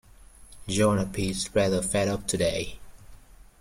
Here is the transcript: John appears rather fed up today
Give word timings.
John 0.67 0.97
appears 0.97 1.53
rather 1.53 1.79
fed 1.83 2.07
up 2.07 2.25
today 2.25 2.79